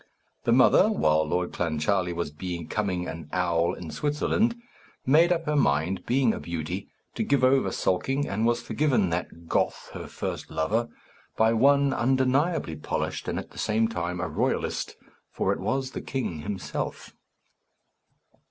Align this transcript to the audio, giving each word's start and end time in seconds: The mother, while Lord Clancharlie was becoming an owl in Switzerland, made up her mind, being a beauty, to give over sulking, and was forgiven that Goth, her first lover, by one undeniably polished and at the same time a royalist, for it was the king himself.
The 0.45 0.51
mother, 0.51 0.89
while 0.91 1.23
Lord 1.27 1.53
Clancharlie 1.53 2.11
was 2.11 2.31
becoming 2.31 3.07
an 3.07 3.29
owl 3.31 3.75
in 3.75 3.91
Switzerland, 3.91 4.55
made 5.05 5.31
up 5.31 5.45
her 5.45 5.55
mind, 5.55 6.07
being 6.07 6.33
a 6.33 6.39
beauty, 6.39 6.89
to 7.13 7.21
give 7.21 7.43
over 7.43 7.71
sulking, 7.71 8.27
and 8.27 8.43
was 8.47 8.63
forgiven 8.63 9.11
that 9.11 9.47
Goth, 9.47 9.91
her 9.93 10.07
first 10.07 10.49
lover, 10.49 10.89
by 11.37 11.53
one 11.53 11.93
undeniably 11.93 12.77
polished 12.77 13.27
and 13.27 13.37
at 13.37 13.51
the 13.51 13.59
same 13.59 13.87
time 13.87 14.19
a 14.19 14.27
royalist, 14.27 14.95
for 15.29 15.53
it 15.53 15.59
was 15.59 15.91
the 15.91 16.01
king 16.01 16.39
himself. 16.39 17.13